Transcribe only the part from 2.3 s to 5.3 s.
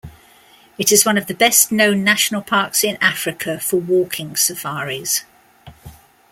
parks in Africa for walking safaris.